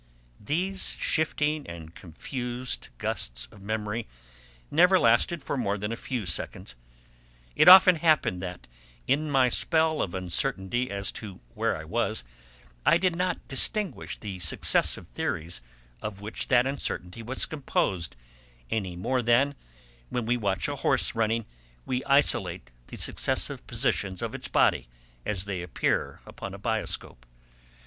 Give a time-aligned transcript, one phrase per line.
[0.43, 4.07] These shifting and confused gusts of memory
[4.71, 6.75] never lasted for more than a few seconds;
[7.55, 8.67] it often happened that,
[9.05, 12.23] in my spell of uncertainty as to where I was,
[12.83, 15.61] I did not distinguish the successive theories
[16.01, 18.15] of which that uncertainty was composed
[18.71, 19.53] any more than,
[20.09, 21.45] when we watch a horse running,
[21.85, 24.87] we isolate the successive positions of its body
[25.27, 27.23] as they appear upon a bioscope.